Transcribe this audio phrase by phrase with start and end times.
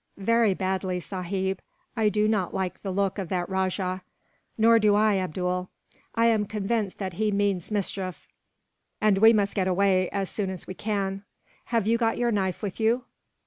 [0.17, 1.61] "Very badly, sahib.
[1.95, 4.01] I do not like the look of that rajah."
[4.57, 5.69] "Nor do I, Abdool.
[6.15, 8.27] I am convinced that he means mischief,
[8.99, 11.23] and we must get away as soon as we can.
[11.65, 13.03] "Have you got your knife with you?